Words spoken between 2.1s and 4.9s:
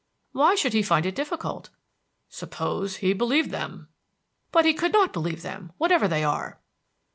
"Suppose he believed them." "But he